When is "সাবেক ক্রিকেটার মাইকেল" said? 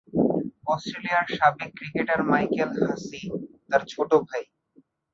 1.37-2.71